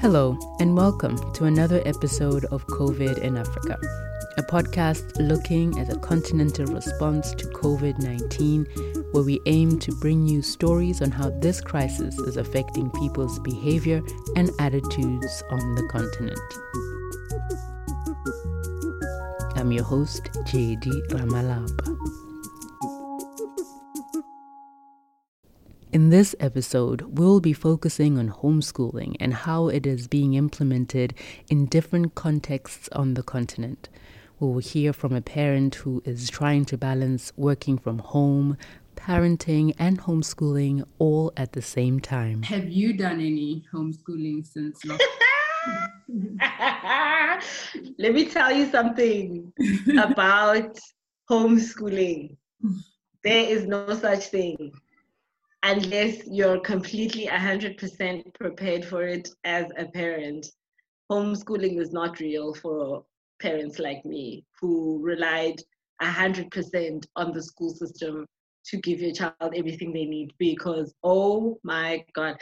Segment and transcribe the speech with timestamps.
[0.00, 3.78] Hello, and welcome to another episode of COVID in Africa,
[4.38, 8.64] a podcast looking at the continental response to COVID 19,
[9.12, 14.02] where we aim to bring you stories on how this crisis is affecting people's behavior
[14.36, 16.38] and attitudes on the continent.
[19.56, 22.23] I'm your host, JD Ramalapa.
[25.94, 31.14] In this episode, we'll be focusing on homeschooling and how it is being implemented
[31.48, 33.88] in different contexts on the continent.
[34.40, 38.56] We will hear from a parent who is trying to balance working from home,
[38.96, 42.42] parenting, and homeschooling all at the same time.
[42.42, 44.82] Have you done any homeschooling since
[47.98, 49.52] Let me tell you something
[49.96, 50.76] about
[51.30, 52.36] homeschooling.
[53.22, 54.72] There is no such thing
[55.64, 60.46] unless you're completely 100% prepared for it as a parent.
[61.10, 63.04] Homeschooling is not real for
[63.40, 65.56] parents like me who relied
[66.02, 68.26] 100% on the school system
[68.66, 72.36] to give your child everything they need because, oh my God.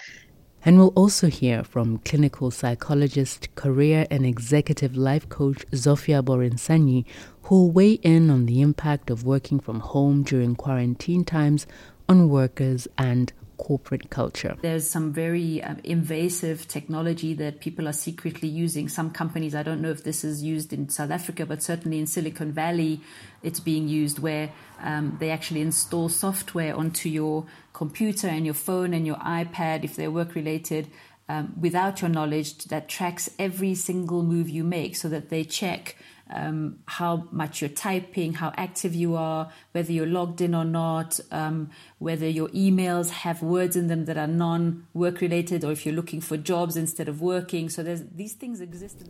[0.64, 7.05] And we'll also hear from clinical psychologist, career and executive life coach Zofia Borinsanyi,
[7.42, 11.67] who will weigh in on the impact of working from home during quarantine times
[12.12, 13.32] on workers and
[13.62, 14.56] corporate culture.
[14.60, 18.88] There's some very uh, invasive technology that people are secretly using.
[18.88, 22.06] Some companies, I don't know if this is used in South Africa, but certainly in
[22.06, 23.00] Silicon Valley,
[23.42, 28.92] it's being used where um, they actually install software onto your computer and your phone
[28.92, 30.88] and your iPad if they're work related.
[31.28, 35.96] Um, without your knowledge, that tracks every single move you make so that they check
[36.31, 41.20] um, how much you're typing, how active you are, whether you're logged in or not,
[41.31, 45.95] um, whether your emails have words in them that are non-work related, or if you're
[45.95, 47.69] looking for jobs instead of working.
[47.69, 49.03] So there's these things exist.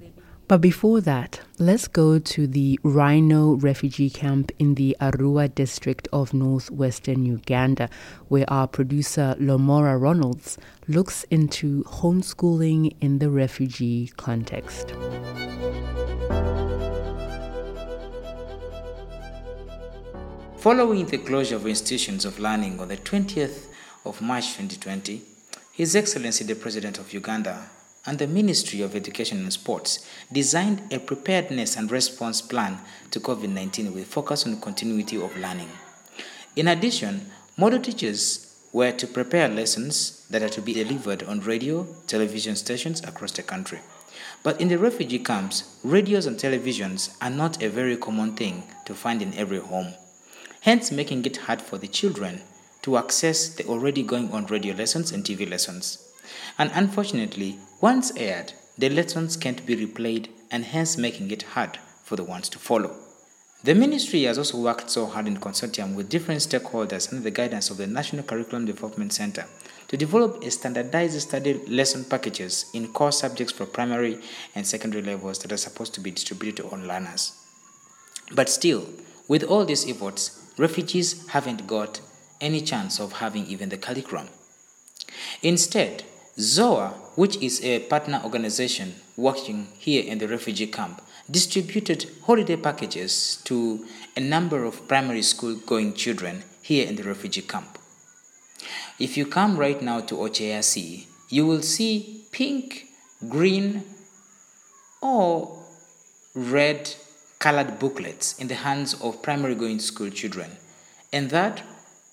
[0.49, 6.35] but before that, let's go to the Rhino refugee camp in the Arua district of
[6.35, 7.89] northwestern Uganda,
[8.29, 14.95] where our producer Lomora Ronalds looks into homeschooling in the refugee context.
[20.62, 23.67] Following the closure of institutions of learning on the 20th
[24.05, 25.20] of March 2020,
[25.73, 27.68] His Excellency the President of Uganda
[28.06, 32.78] and the Ministry of Education and Sports designed a preparedness and response plan
[33.11, 35.68] to COVID 19 with focus on continuity of learning.
[36.55, 41.89] In addition, model teachers were to prepare lessons that are to be delivered on radio,
[42.06, 43.80] television stations across the country.
[44.44, 48.94] But in the refugee camps, radios and televisions are not a very common thing to
[48.94, 49.94] find in every home
[50.62, 52.40] hence making it hard for the children
[52.83, 56.08] to access the already going on radio lessons and TV lessons.
[56.58, 62.17] And unfortunately, once aired, the lessons can't be replayed and hence making it hard for
[62.17, 62.96] the ones to follow.
[63.64, 67.70] The ministry has also worked so hard in consortium with different stakeholders under the guidance
[67.70, 69.46] of the National Curriculum Development Center
[69.86, 74.18] to develop a standardized study lesson packages in core subjects for primary
[74.55, 77.39] and secondary levels that are supposed to be distributed to all learners.
[78.34, 78.86] But still,
[79.29, 82.01] with all these efforts, refugees haven't got
[82.40, 84.29] any chance of having even the curriculum.
[85.42, 86.05] Instead,
[86.39, 93.41] ZOA, which is a partner organization working here in the refugee camp, distributed holiday packages
[93.45, 93.86] to
[94.17, 97.79] a number of primary school going children here in the refugee camp.
[98.98, 102.86] If you come right now to OCHAC, you will see pink,
[103.29, 103.85] green,
[105.01, 105.58] or
[106.35, 106.95] red
[107.42, 110.48] colored booklets in the hands of primary going school children.
[111.13, 111.61] And that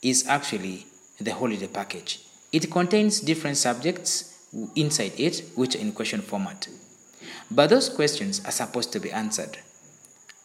[0.01, 0.88] is actually
[1.22, 2.25] the holiday package.
[2.51, 6.67] It contains different subjects inside it, which are in question format.
[7.51, 9.59] But those questions are supposed to be answered.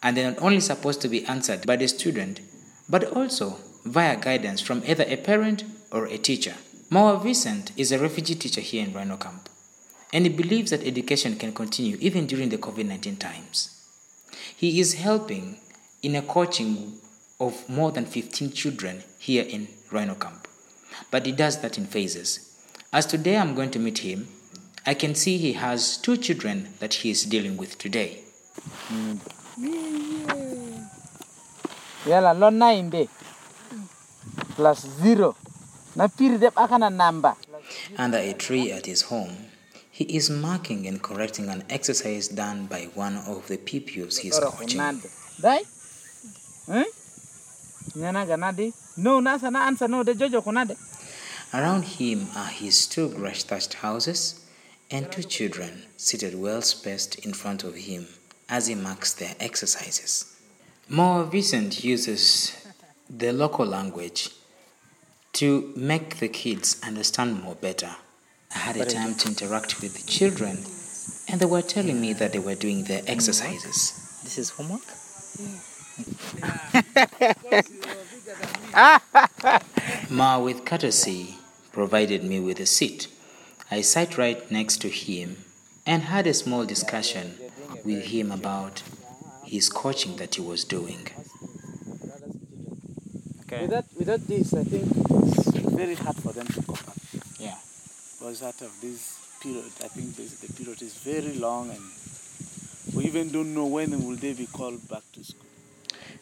[0.03, 2.41] And they're not only supposed to be answered by the student,
[2.87, 6.53] but also via guidance from either a parent or a teacher.
[6.91, 9.49] Mawa Vincent is a refugee teacher here in Rhino Camp,
[10.13, 13.74] and he believes that education can continue even during the COVID 19 times.
[14.55, 15.57] He is helping
[16.01, 16.93] in a coaching
[17.39, 20.47] of more than 15 children here in Rhino Camp.
[21.11, 22.55] But he does that in phases.
[22.93, 24.27] As today I'm going to meet him,
[24.85, 28.19] I can see he has two children that he is dealing with today.
[32.05, 32.91] Yala lo nine
[34.55, 35.35] plus zero.
[35.95, 37.33] Na piri de akana number.
[37.97, 39.35] Under a tree at his home,
[39.95, 44.37] he is marking and correcting an exercise done by one of the pupils he is
[44.37, 44.77] coaching.
[45.39, 45.59] Dai?
[46.65, 46.81] Hmm?
[47.97, 48.73] Nyana ganadi?
[48.97, 50.75] No, na answer no de jojo kunade.
[51.53, 54.45] Around him are his two grass-thatched houses
[54.91, 58.05] and two children seated well spaced in front of him
[58.49, 60.35] as he marks their exercises.
[60.91, 62.67] Mawa Vincent uses
[63.09, 64.29] the local language
[65.31, 67.95] to make the kids understand more better.
[68.55, 70.65] I had a time to interact with the children,
[71.27, 73.93] and they were telling me that they were doing their exercises.
[74.23, 74.81] This is homework?
[80.09, 81.35] Ma, with courtesy,
[81.71, 83.07] provided me with a seat.
[83.69, 85.37] I sat right next to him
[85.85, 87.35] and had a small discussion
[87.83, 88.81] with him about
[89.43, 91.07] his coaching that he was doing.
[93.41, 93.61] Okay.
[93.63, 94.87] Without, without this, I think
[95.55, 96.95] it's very hard for them to cope up.
[98.25, 98.31] Yeah.
[98.31, 101.79] Because out of this period, I think this, the period is very long and
[102.95, 105.41] we even don't know when will they be called back to school.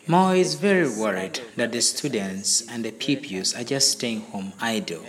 [0.07, 5.01] Mo is very worried that the students and the pupils are just staying home idle.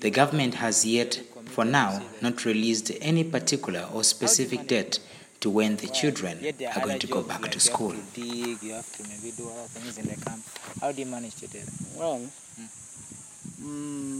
[0.00, 1.14] The government has yet,
[1.46, 4.98] for now, not released any particular or specific date
[5.40, 6.38] to when the children
[6.76, 7.94] are going to go back to school.
[8.16, 10.42] You have to maybe do other things in the camp.
[10.80, 11.72] How do you manage to do that?
[11.96, 12.20] Well,
[13.62, 14.19] mm,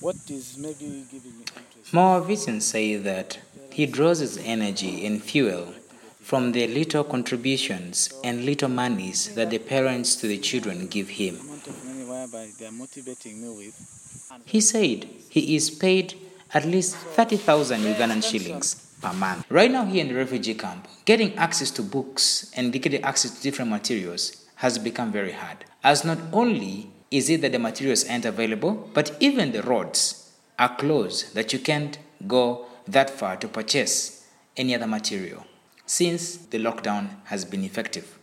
[0.00, 1.92] what is maybe giving you interest?
[1.92, 3.38] Mo Vincent says that
[3.72, 5.74] he draws his energy and fuel
[6.20, 11.36] from the little contributions and little monies that the parents to the children give him.
[11.40, 14.32] amount of money whereby they are motivating me with.
[14.44, 16.14] He said he is paid
[16.54, 19.44] at least 30,000 Ugandan shillings per month.
[19.50, 23.42] Right now, here in the refugee camp, getting access to books and getting access to
[23.42, 25.64] different materials has become very hard.
[25.82, 30.74] As not only is it that the materials aren't available, but even the roads are
[30.76, 34.26] closed that you can't go that far to purchase
[34.56, 35.44] any other material
[35.86, 38.18] since the lockdown has been effective.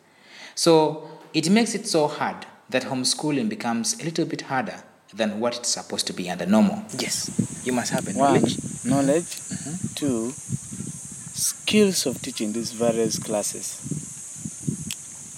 [0.53, 4.83] So it makes it so hard that homeschooling becomes a little bit harder
[5.13, 6.83] than what it's supposed to be under normal.
[6.97, 7.61] Yes.
[7.65, 8.57] You must have One, knowledge.
[8.85, 9.23] knowledge.
[9.23, 9.93] Mm-hmm.
[9.95, 13.79] Two, skills of teaching these various classes.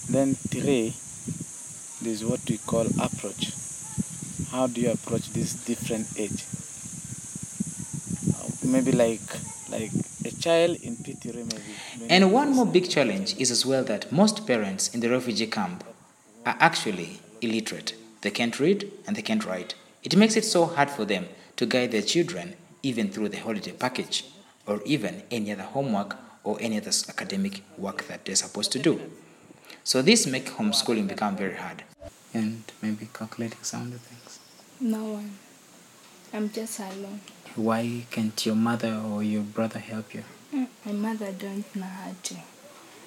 [0.10, 0.94] Then three,
[2.02, 3.54] this is what we call approach.
[4.52, 6.44] How do you approach this different age?
[8.36, 9.22] Uh, Maybe like
[9.70, 9.92] like
[10.26, 11.62] a child in P3 maybe.
[12.00, 15.48] maybe And one more big challenge is as well that most parents in the refugee
[15.48, 15.84] camp
[16.46, 17.96] are actually illiterate.
[18.22, 19.76] They can't read and they can't write.
[20.04, 21.28] It makes it so hard for them
[21.58, 24.26] to guide their children even through the holiday package
[24.66, 29.02] or even any other homework or any other academic work that they're supposed to do.
[29.88, 31.82] So this makes homeschooling become very hard.
[32.34, 34.40] And maybe calculating some of the things.
[34.82, 35.38] No one.
[36.34, 37.22] I'm just alone.
[37.56, 40.26] Why can't your mother or your brother help you?
[40.54, 42.36] Mm, My mother don't know how to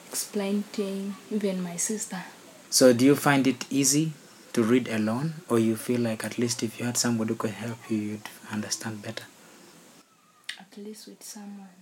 [0.09, 2.25] explain things, even my sister.
[2.71, 4.15] So do you find it easy
[4.55, 7.51] to read alone or you feel like at least if you had somebody who could
[7.51, 9.25] help you you'd understand better?
[10.59, 11.77] At least with someone.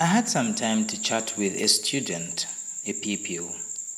[0.00, 2.46] I had some time to chat with a student,
[2.86, 3.52] a pupil,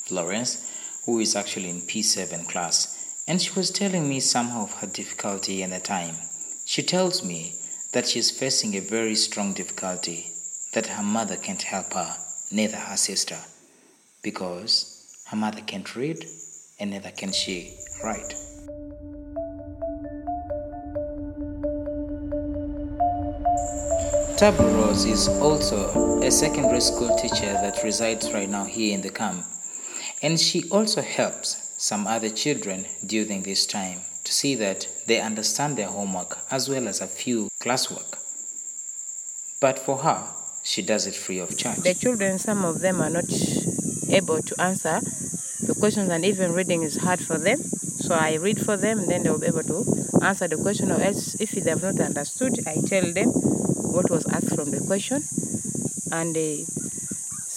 [0.07, 4.87] Florence, who is actually in P7 class, and she was telling me some of her
[4.87, 6.15] difficulty and the time.
[6.67, 7.55] She tells me
[7.93, 10.27] that she is facing a very strong difficulty,
[10.75, 12.17] that her mother can't help her,
[12.53, 13.39] neither her sister,
[14.23, 16.25] because her mother can't read
[16.79, 18.35] and neither can she write.
[24.37, 29.09] Tabu Rose is also a secondary school teacher that resides right now here in the
[29.09, 29.45] camp,
[30.23, 35.77] and she also helps some other children during this time to see that they understand
[35.77, 38.19] their homework as well as a few classwork.
[39.61, 40.27] But for her,
[40.63, 41.79] she does it free of charge.
[41.79, 43.25] The children, some of them are not
[44.09, 45.01] able to answer
[45.67, 47.59] the questions, and even reading is hard for them.
[47.59, 49.85] So I read for them, and then they'll be able to
[50.23, 50.91] answer the question.
[50.91, 54.81] Or else, if they have not understood, I tell them what was asked from the
[54.81, 55.23] question.
[56.13, 56.84] And uh,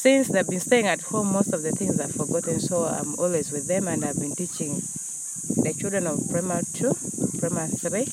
[0.08, 2.62] since they've been staying at home, most of the things I've forgotten.
[2.62, 6.94] So I'm always with them, and I've been teaching the children of primary two,
[7.40, 8.06] primary three,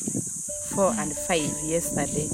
[0.71, 2.29] four, and five yesterday.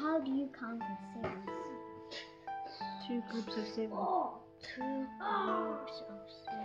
[0.00, 1.61] How do you count to seven?
[3.06, 3.90] Two groups of seven.
[4.76, 6.62] Two groups of seven.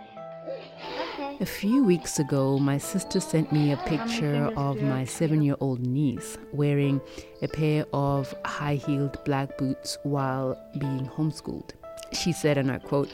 [1.14, 1.36] Okay.
[1.40, 5.80] A few weeks ago, my sister sent me a picture of my seven year old
[5.80, 7.00] niece wearing
[7.42, 11.70] a pair of high heeled black boots while being homeschooled.
[12.12, 13.12] She said, and I quote,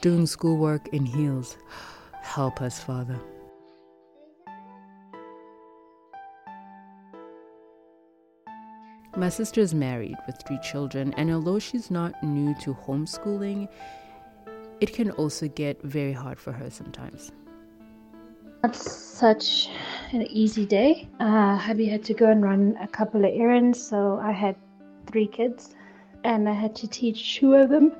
[0.00, 1.56] doing schoolwork in heels.
[2.22, 3.18] Help us, Father.
[9.16, 13.68] My sister is married with three children, and although she's not new to homeschooling,
[14.80, 17.32] it can also get very hard for her sometimes.
[18.62, 19.70] Not such
[20.12, 21.08] an easy day.
[21.20, 24.56] Uh, hubby had to go and run a couple of errands, so I had
[25.06, 25.74] three kids,
[26.24, 27.92] and I had to teach two of them,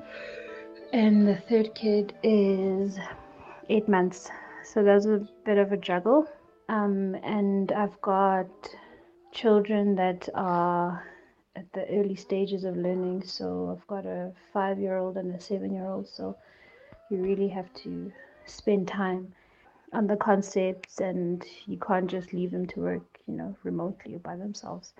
[0.93, 2.97] and the third kid is
[3.69, 4.29] eight months,
[4.63, 6.27] so that was a bit of a juggle.
[6.69, 8.47] Um, and I've got
[9.31, 11.03] children that are
[11.55, 13.23] at the early stages of learning.
[13.23, 16.07] So I've got a five year old and a seven year old.
[16.07, 16.35] So
[17.09, 18.11] you really have to
[18.45, 19.33] spend time
[19.93, 24.19] on the concepts and you can't just leave them to work, you know, remotely or
[24.19, 24.93] by themselves.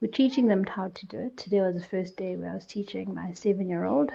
[0.00, 1.36] We're teaching them how to do it.
[1.36, 4.10] Today was the first day where I was teaching my seven year old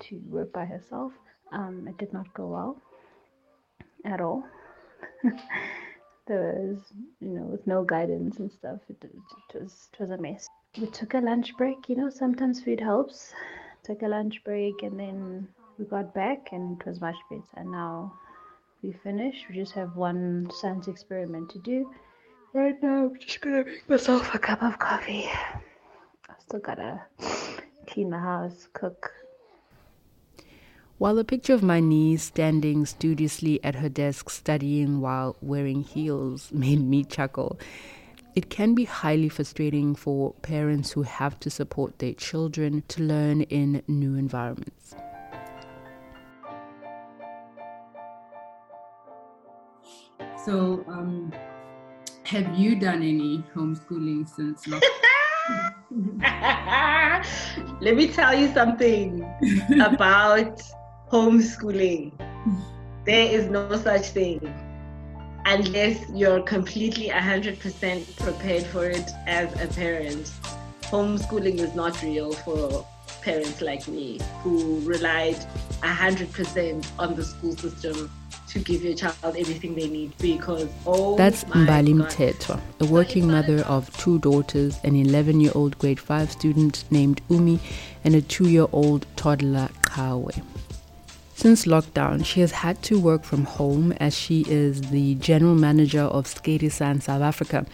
[0.00, 1.12] to work by herself.
[1.52, 2.82] Um, it did not go well
[4.04, 4.44] at all.
[6.28, 6.78] there was,
[7.20, 8.78] you know, with no guidance and stuff.
[8.88, 10.46] It, it, was it was a mess.
[10.78, 11.88] We took a lunch break.
[11.88, 13.32] You know, sometimes food helps.
[13.82, 17.42] Took a lunch break and then we got back and it was much better.
[17.56, 18.12] And now
[18.82, 19.46] we finished.
[19.48, 21.90] We just have one science experiment to do.
[22.52, 25.26] Right now, I'm just gonna make myself a cup of coffee.
[25.26, 27.02] I still gotta
[27.86, 29.12] clean the house, cook,
[30.98, 36.50] while a picture of my niece standing studiously at her desk studying while wearing heels
[36.52, 37.58] made me chuckle,
[38.34, 43.42] it can be highly frustrating for parents who have to support their children to learn
[43.42, 44.94] in new environments.
[50.44, 51.32] So, um,
[52.24, 54.82] have you done any homeschooling since lockdown?
[57.80, 59.24] Let me tell you something
[59.80, 60.60] about
[61.10, 62.12] homeschooling.
[63.04, 64.40] There is no such thing
[65.46, 70.30] unless you're completely 100% prepared for it as a parent.
[70.82, 72.86] Homeschooling is not real for
[73.22, 75.36] parents like me who relied
[75.82, 78.10] 100% on the school system
[78.48, 83.60] to give your child everything they need because oh That's Mbali Mthethwa, a working mother
[83.64, 87.58] of two daughters, an 11 year old grade 5 student named Umi,
[88.04, 90.42] and a 2 year old toddler Kawe.
[91.38, 96.00] Since lockdown, she has had to work from home as she is the general manager
[96.00, 97.64] of Skateistan South Africa,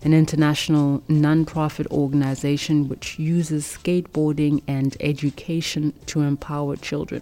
[0.00, 7.20] an international non-profit organization which uses skateboarding and education to empower children.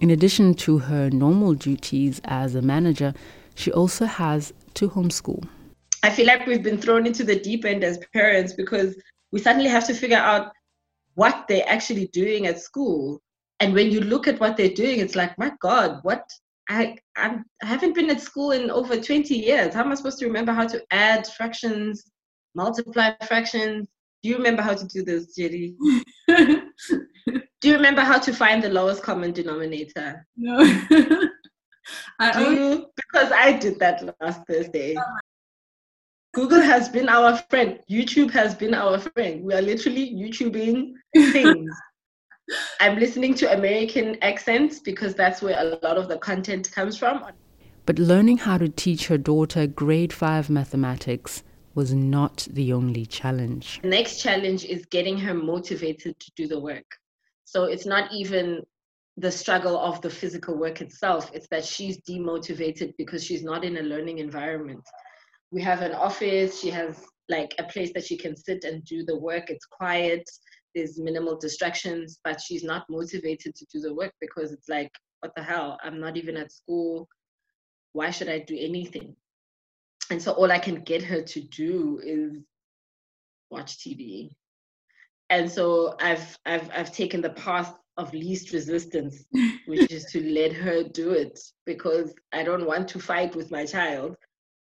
[0.00, 3.12] In addition to her normal duties as a manager,
[3.54, 5.46] she also has to homeschool.
[6.02, 8.96] I feel like we've been thrown into the deep end as parents because
[9.30, 10.52] we suddenly have to figure out
[11.16, 13.20] what they're actually doing at school
[13.62, 16.24] and when you look at what they're doing it's like my god what
[16.68, 19.74] I, I'm, haven't been at school in over 20 years.
[19.74, 22.04] How am I supposed to remember how to add fractions,
[22.54, 23.88] multiply fractions?
[24.22, 25.74] Do you remember how to do this, Jerry?
[26.28, 26.62] do
[27.64, 30.26] you remember how to find the lowest common denominator?
[30.36, 30.60] No.
[32.20, 32.86] I do you?
[32.96, 34.96] Because I did that last Thursday.
[36.32, 37.80] Google has been our friend.
[37.90, 39.42] YouTube has been our friend.
[39.42, 40.92] We are literally YouTubing
[41.32, 41.70] things.
[42.80, 47.24] I'm listening to American accents because that's where a lot of the content comes from.
[47.86, 51.42] But learning how to teach her daughter grade 5 mathematics
[51.74, 53.80] was not the only challenge.
[53.82, 56.84] The next challenge is getting her motivated to do the work.
[57.44, 58.62] So it's not even
[59.16, 63.76] the struggle of the physical work itself, it's that she's demotivated because she's not in
[63.76, 64.82] a learning environment.
[65.50, 69.04] We have an office, she has like a place that she can sit and do
[69.04, 70.24] the work, it's quiet
[70.74, 75.32] there's minimal distractions, but she's not motivated to do the work because it's like, what
[75.36, 75.78] the hell?
[75.82, 77.08] I'm not even at school.
[77.92, 79.14] Why should I do anything?
[80.10, 82.42] And so all I can get her to do is
[83.50, 84.30] watch TV.
[85.30, 89.24] And so I've I've I've taken the path of least resistance,
[89.66, 93.64] which is to let her do it because I don't want to fight with my
[93.64, 94.16] child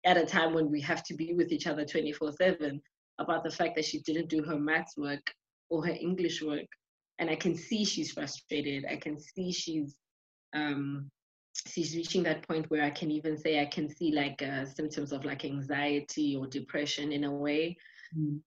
[0.04, 2.80] at a time when we have to be with each other 24 7
[3.18, 5.32] about the fact that she didn't do her maths work
[5.70, 6.66] or her English work.
[7.18, 8.84] And I can see she's frustrated.
[8.90, 9.96] I can see she's
[10.54, 11.10] um,
[11.66, 15.12] she's reaching that point where I can even say I can see like uh, symptoms
[15.12, 17.76] of like anxiety or depression in a way.
[18.16, 18.40] Mm.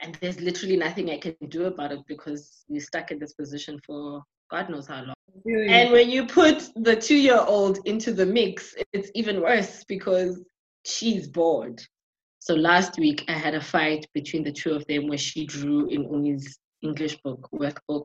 [0.00, 3.80] And there's literally nothing I can do about it because we're stuck in this position
[3.86, 5.14] for God knows how long.
[5.44, 5.68] Really?
[5.68, 10.42] And when you put the two year old into the mix, it's even worse because
[10.84, 11.82] she's bored.
[12.44, 15.86] So last week I had a fight between the two of them where she drew
[15.86, 18.04] in Umi's English book, workbook,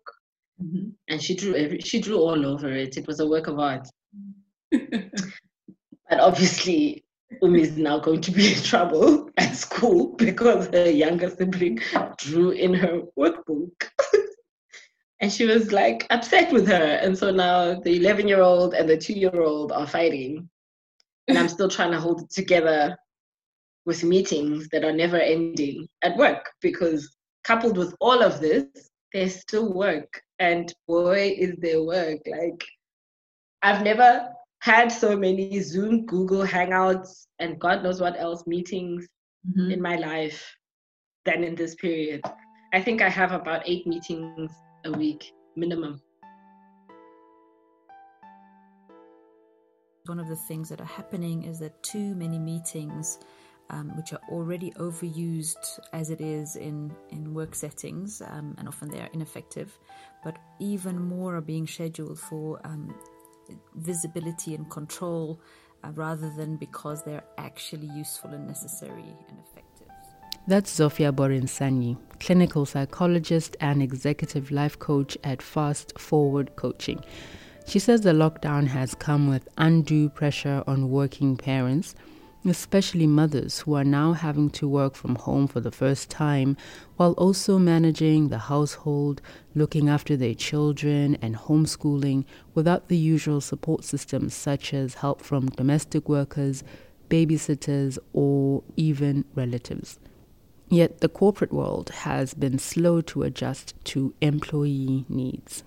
[0.64, 0.92] mm-hmm.
[1.10, 2.96] and she drew every, she drew all over it.
[2.96, 3.90] It was a work of art.
[4.72, 7.04] but obviously,
[7.42, 11.82] Umi is now going to be in trouble at school because her younger sibling
[12.16, 13.90] drew in her workbook.
[15.20, 16.98] and she was like upset with her.
[17.04, 20.50] And so now the 11 year old and the two year old are fighting.
[21.28, 22.98] And I'm still trying to hold it together
[23.90, 27.10] with meetings that are never ending at work because
[27.44, 28.66] coupled with all of this,
[29.14, 30.22] there's still work.
[30.38, 32.20] And boy, is there work.
[32.28, 32.64] Like,
[33.64, 34.30] I've never
[34.60, 39.08] had so many Zoom, Google Hangouts, and God knows what else meetings
[39.50, 39.72] mm-hmm.
[39.72, 40.40] in my life
[41.26, 42.22] than in this period.
[42.72, 44.52] I think I have about eight meetings
[44.86, 46.00] a week minimum.
[50.06, 53.18] One of the things that are happening is that too many meetings,
[53.70, 58.90] um, which are already overused as it is in, in work settings, um, and often
[58.90, 59.78] they are ineffective,
[60.24, 62.96] but even more are being scheduled for um,
[63.76, 65.40] visibility and control
[65.84, 69.88] uh, rather than because they're actually useful and necessary and effective.
[70.48, 77.04] That's Zofia Borinsanyi, clinical psychologist and executive life coach at Fast Forward Coaching.
[77.68, 81.94] She says the lockdown has come with undue pressure on working parents
[82.46, 86.56] especially mothers who are now having to work from home for the first time
[86.98, 89.22] while also managing the household,
[89.56, 95.48] looking after their children, and homeschooling without the usual support systems such as help from
[95.48, 96.64] domestic workers,
[97.10, 100.00] babysitters, or even relatives.
[100.70, 105.64] Yet the corporate world has been slow to adjust to employee needs.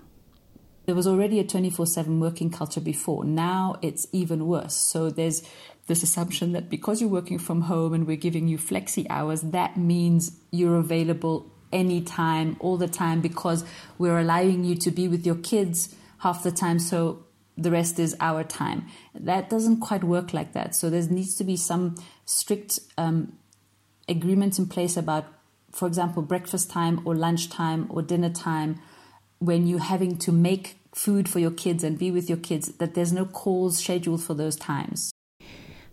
[0.85, 3.23] There was already a 24 7 working culture before.
[3.23, 4.73] Now it's even worse.
[4.73, 5.41] So there's
[5.87, 9.77] this assumption that because you're working from home and we're giving you flexi hours, that
[9.77, 13.65] means you're available anytime, all the time, because
[13.97, 16.79] we're allowing you to be with your kids half the time.
[16.79, 17.25] So
[17.57, 18.87] the rest is our time.
[19.13, 20.75] That doesn't quite work like that.
[20.75, 23.33] So there needs to be some strict um,
[24.07, 25.25] agreements in place about,
[25.71, 28.79] for example, breakfast time or lunch time or dinner time
[29.39, 32.93] when you're having to make food for your kids and be with your kids, that
[32.93, 35.12] there's no calls scheduled for those times.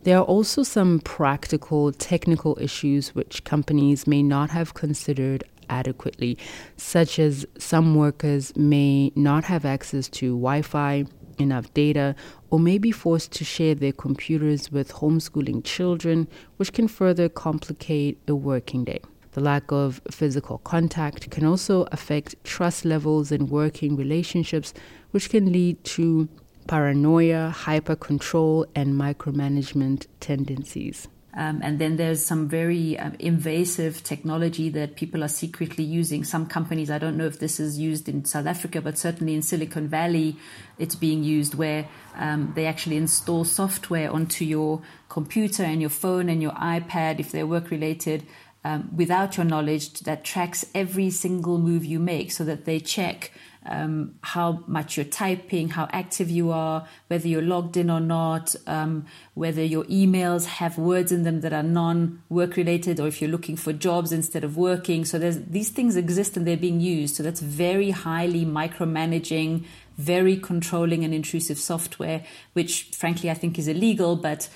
[0.03, 6.39] There are also some practical, technical issues which companies may not have considered adequately,
[6.79, 11.05] such as some workers may not have access to Wi Fi,
[11.39, 12.15] enough data,
[12.49, 18.19] or may be forced to share their computers with homeschooling children, which can further complicate
[18.27, 19.01] a working day.
[19.33, 24.73] The lack of physical contact can also affect trust levels in working relationships,
[25.11, 26.29] which can lead to
[26.67, 31.09] paranoia, hyper control, and micromanagement tendencies.
[31.33, 36.25] Um, and then there's some very um, invasive technology that people are secretly using.
[36.25, 39.43] Some companies, I don't know if this is used in South Africa, but certainly in
[39.43, 40.37] Silicon Valley,
[40.77, 46.29] it's being used where um, they actually install software onto your computer and your phone
[46.29, 48.27] and your iPad if they're work related.
[48.65, 53.31] Um, without your knowledge, that tracks every single move you make so that they check
[53.67, 58.57] um, how much you're typing, how active you are, whether you're logged in or not,
[58.67, 63.31] um, whether your emails have words in them that are non-work related, or if you're
[63.31, 65.05] looking for jobs instead of working.
[65.05, 67.17] So these things exist and they're being used.
[67.17, 69.65] So that's very highly micromanaging,
[69.99, 74.49] very controlling and intrusive software, which frankly I think is illegal, but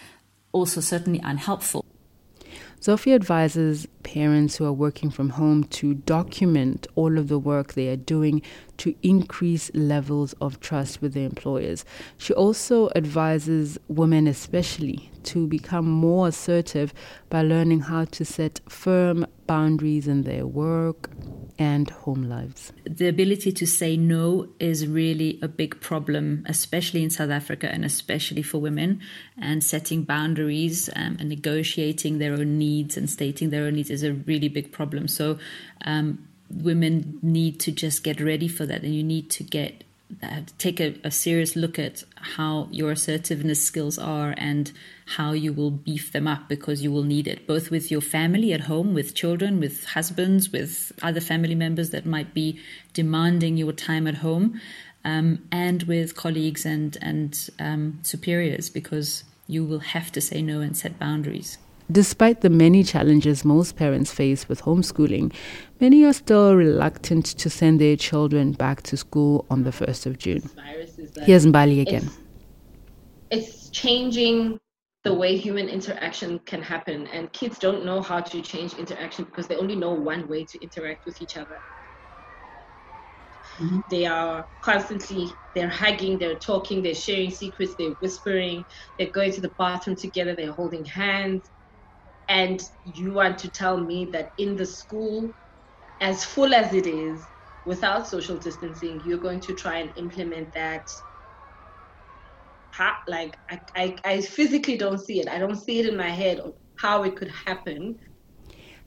[0.52, 1.84] also certainly unhelpful.
[2.84, 7.88] Sophie advises parents who are working from home to document all of the work they
[7.88, 8.42] are doing
[8.76, 11.86] to increase levels of trust with their employers.
[12.18, 16.92] She also advises women, especially, to become more assertive
[17.30, 21.10] by learning how to set firm boundaries in their work
[21.58, 22.72] and home lives.
[22.84, 27.84] The ability to say no is really a big problem, especially in South Africa and
[27.84, 29.00] especially for women.
[29.40, 34.02] And setting boundaries um, and negotiating their own needs and stating their own needs is
[34.02, 35.08] a really big problem.
[35.08, 35.38] So,
[35.84, 39.83] um, women need to just get ready for that, and you need to get
[40.58, 44.72] take a, a, serious look at how your assertiveness skills are and
[45.16, 48.52] how you will beef them up because you will need it both with your family
[48.52, 52.60] at home with children with husbands with other family members that might be
[52.92, 54.60] demanding your time at home
[55.04, 60.60] um, and with colleagues and and um, superiors because you will have to say no
[60.60, 61.58] and set boundaries
[61.90, 65.34] Despite the many challenges most parents face with homeschooling,
[65.80, 70.18] many are still reluctant to send their children back to school on the 1st of
[70.18, 70.48] June.
[71.22, 72.10] Here's Mbali again.
[73.30, 74.58] It's, it's changing
[75.02, 79.46] the way human interaction can happen, and kids don't know how to change interaction because
[79.46, 81.58] they only know one way to interact with each other.
[83.58, 83.80] Mm-hmm.
[83.90, 88.64] They are constantly they're hugging, they're talking, they're sharing secrets, they're whispering,
[88.98, 91.50] they're going to the bathroom together, they're holding hands.
[92.28, 95.32] And you want to tell me that in the school,
[96.00, 97.20] as full as it is,
[97.66, 100.90] without social distancing, you're going to try and implement that
[103.06, 105.28] like I, I, I physically don't see it.
[105.28, 106.40] I don't see it in my head
[106.76, 107.98] how it could happen.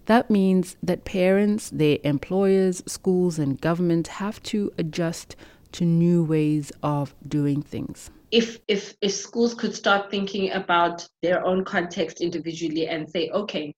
[0.06, 5.36] That means that parents, their employers, schools, and government have to adjust
[5.74, 8.10] to new ways of doing things.
[8.32, 13.74] If if if schools could start thinking about their own context individually and say, okay,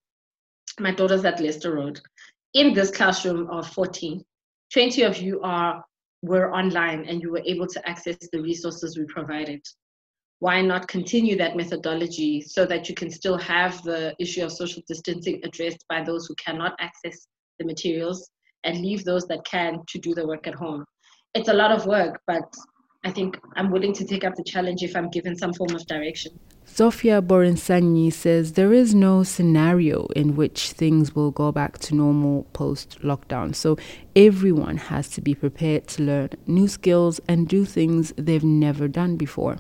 [0.80, 2.00] my daughter's at Leicester Road.
[2.54, 4.24] In this classroom of 14,
[4.74, 5.84] 20 of you are
[6.22, 9.62] were online and you were able to access the resources we provided.
[10.40, 14.82] Why not continue that methodology so that you can still have the issue of social
[14.88, 17.28] distancing addressed by those who cannot access
[17.60, 18.30] the materials
[18.64, 20.86] and leave those that can to do the work at home?
[21.36, 22.52] It's a lot of work, but
[23.04, 25.88] I think I'm willing to take up the challenge if I'm given some form of
[25.88, 26.38] direction.
[26.68, 32.44] Zofia Borinsanyi says there is no scenario in which things will go back to normal
[32.54, 33.56] post lockdown.
[33.56, 33.78] So
[34.16, 39.16] everyone has to be prepared to learn new skills and do things they've never done
[39.16, 39.58] before.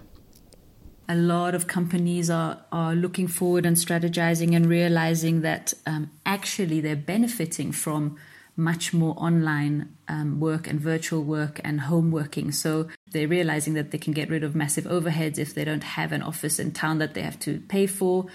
[1.08, 6.82] A lot of companies are, are looking forward and strategizing and realizing that um, actually
[6.82, 8.17] they're benefiting from
[8.60, 12.52] much more online um, work and virtual work and home working.
[12.52, 16.12] So they're realizing that they can get rid of massive overheads if they don't have
[16.12, 18.26] an office in town that they have to pay for.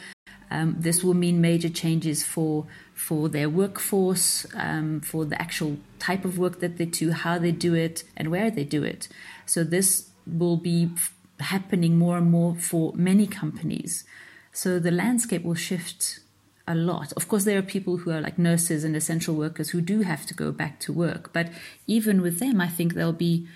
[0.50, 6.24] Um, this will mean major changes for for their workforce, um, for the actual type
[6.24, 9.08] of work that they do, how they do it, and where they do it.
[9.46, 10.90] So this will be
[11.40, 14.04] happening more and more for many companies.
[14.52, 16.20] So the landscape will shift
[16.66, 17.12] a lot.
[17.12, 20.26] Of course, there are people who are like nurses and essential workers who do have
[20.26, 21.32] to go back to work.
[21.32, 21.50] But
[21.86, 23.46] even with them, I think there'll be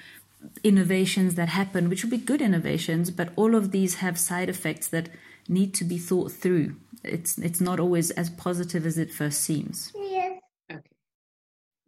[0.62, 4.88] innovations that happen, which will be good innovations, but all of these have side effects
[4.88, 5.08] that
[5.48, 6.76] need to be thought through.
[7.04, 9.92] It's it's not always as positive as it first seems.
[9.96, 10.40] Yes.
[10.70, 10.82] Okay.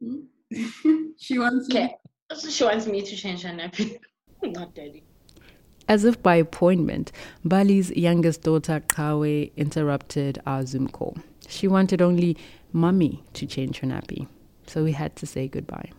[0.02, 1.12] Hmm?
[1.18, 1.94] she wants okay.
[2.48, 3.98] She wants me to change her nappy.
[4.42, 5.04] not daddy.
[5.90, 7.10] As if by appointment,
[7.44, 11.16] Mbali's youngest daughter, Kawe, interrupted our Zoom call.
[11.48, 12.36] She wanted only
[12.72, 14.28] mummy to change her nappy,
[14.68, 15.90] so we had to say goodbye.